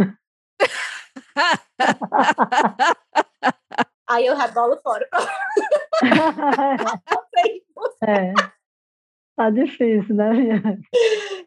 [4.09, 5.07] aí eu rebolo fora.
[8.03, 8.33] é.
[9.39, 10.79] Tá difícil, né, minha?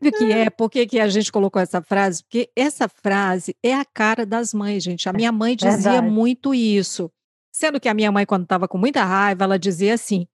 [0.00, 0.48] O que é?
[0.48, 2.22] Por que, que a gente colocou essa frase?
[2.22, 5.10] Porque essa frase é a cara das mães, gente.
[5.10, 6.10] A minha mãe dizia Verdade.
[6.10, 7.12] muito isso.
[7.54, 10.26] Sendo que a minha mãe, quando estava com muita raiva, ela dizia assim: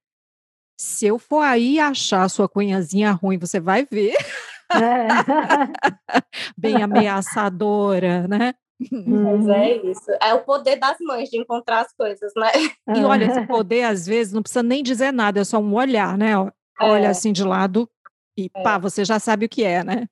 [0.80, 4.14] se eu for aí achar a sua cunhazinha ruim, você vai ver.
[4.72, 5.08] É.
[6.56, 8.54] Bem ameaçadora, né?
[8.92, 10.12] Mas é isso.
[10.22, 12.52] É o poder das mães de encontrar as coisas, né?
[12.94, 16.16] E olha, esse poder, às vezes, não precisa nem dizer nada, é só um olhar,
[16.16, 16.36] né?
[16.80, 17.10] Olha é.
[17.10, 17.88] assim de lado
[18.36, 18.62] e é.
[18.62, 20.08] pá, você já sabe o que é, né?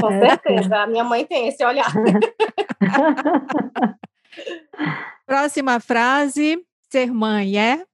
[0.00, 1.92] Com certeza, a minha mãe tem esse olhar.
[5.26, 7.84] Próxima frase: ser mãe é?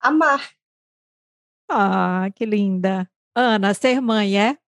[0.00, 0.50] Amar.
[1.70, 3.10] Ah, que linda.
[3.34, 4.58] Ana, ser mãe é?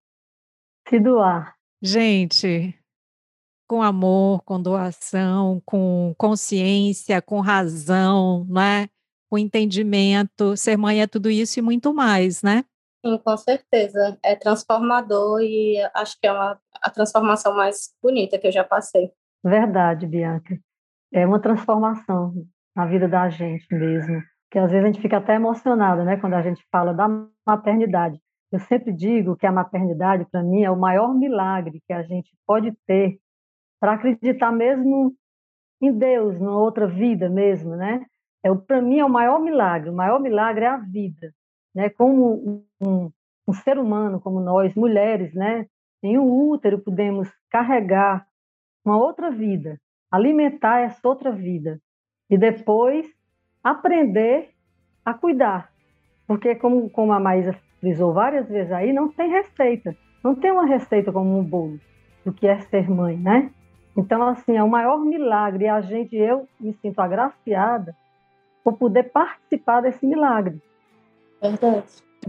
[0.88, 1.54] Se doar.
[1.82, 2.74] Gente,
[3.68, 8.88] com amor, com doação, com consciência, com razão, né?
[9.28, 10.56] com entendimento.
[10.56, 12.64] Ser mãe é tudo isso e muito mais, né?
[13.08, 14.18] Sim, com certeza.
[14.22, 19.10] É transformador e acho que é uma, a transformação mais bonita que eu já passei.
[19.42, 20.58] Verdade, Bianca.
[21.12, 22.34] É uma transformação
[22.76, 24.22] na vida da gente mesmo.
[24.50, 27.06] Que às vezes a gente fica até emocionada, né, quando a gente fala da
[27.46, 28.20] maternidade.
[28.50, 32.30] Eu sempre digo que a maternidade, para mim, é o maior milagre que a gente
[32.46, 33.18] pode ter
[33.80, 35.14] para acreditar mesmo
[35.80, 38.04] em Deus, numa outra vida mesmo, né?
[38.42, 39.90] É, para mim é o maior milagre.
[39.90, 41.32] O maior milagre é a vida,
[41.78, 41.88] né?
[41.90, 43.12] Como um,
[43.46, 45.64] um ser humano, como nós, mulheres, né?
[46.02, 48.26] Em um útero podemos carregar
[48.84, 49.78] uma outra vida,
[50.10, 51.80] alimentar essa outra vida
[52.28, 53.06] e depois
[53.62, 54.50] aprender
[55.04, 55.70] a cuidar,
[56.26, 60.66] porque como, como a Maísa frisou várias vezes aí, não tem receita, não tem uma
[60.66, 61.78] receita como um bolo
[62.24, 63.52] do que é ser mãe, né?
[63.96, 65.64] Então, assim, é o maior milagre.
[65.64, 67.96] E a gente, eu me sinto agraciada
[68.62, 70.60] por poder participar desse milagre.
[71.40, 71.84] Verdade.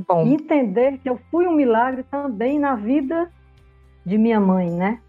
[0.08, 0.26] Bom.
[0.28, 3.32] Entender que eu fui um milagre também na vida
[4.06, 5.00] de minha mãe, né?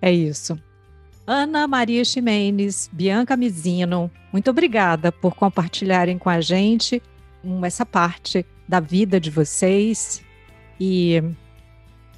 [0.00, 0.58] É isso.
[1.26, 7.02] Ana Maria Ximenes, Bianca Mizino, muito obrigada por compartilharem com a gente
[7.62, 10.22] essa parte da vida de vocês
[10.78, 11.22] e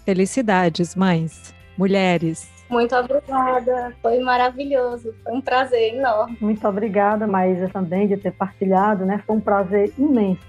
[0.05, 2.51] felicidades, mães, mulheres.
[2.69, 6.37] Muito obrigada, foi maravilhoso, foi um prazer enorme.
[6.41, 9.23] Muito obrigada, Maísa, também, de ter partilhado, né?
[9.25, 10.41] Foi um prazer imenso.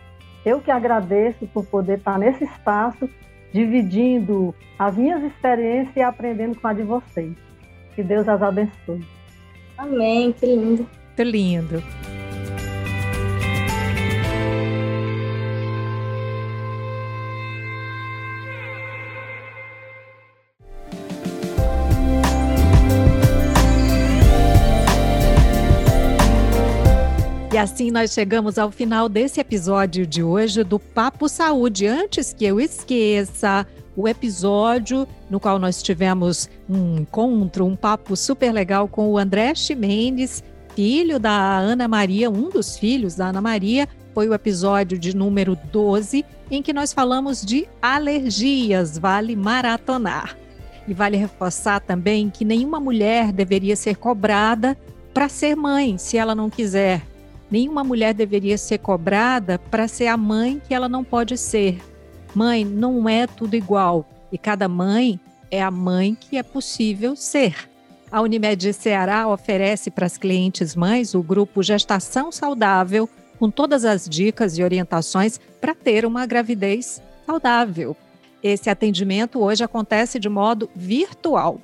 [0.47, 3.09] Eu que agradeço por poder estar nesse espaço,
[3.51, 7.33] dividindo as minhas experiências e aprendendo com a de vocês.
[7.93, 9.05] Que Deus as abençoe.
[9.77, 10.87] Amém, que lindo.
[11.17, 11.83] Que lindo.
[27.57, 31.87] E assim nós chegamos ao final desse episódio de hoje do Papo Saúde.
[31.87, 38.51] Antes que eu esqueça, o episódio no qual nós tivemos um encontro, um papo super
[38.51, 40.43] legal com o André Ximenes,
[40.75, 45.57] filho da Ana Maria, um dos filhos da Ana Maria, foi o episódio de número
[45.73, 50.37] 12, em que nós falamos de alergias, vale maratonar.
[50.87, 54.77] E vale reforçar também que nenhuma mulher deveria ser cobrada
[55.11, 57.01] para ser mãe, se ela não quiser.
[57.49, 61.79] Nenhuma mulher deveria ser cobrada para ser a mãe que ela não pode ser.
[62.35, 65.19] Mãe não é tudo igual e cada mãe
[65.49, 67.69] é a mãe que é possível ser.
[68.11, 74.07] A Unimed Ceará oferece para as clientes mães o grupo Gestação Saudável, com todas as
[74.07, 77.95] dicas e orientações para ter uma gravidez saudável.
[78.41, 81.59] Esse atendimento hoje acontece de modo virtual.